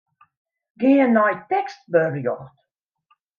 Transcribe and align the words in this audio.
Gean 0.79 1.09
nei 1.15 1.35
tekstberjocht. 1.49 2.57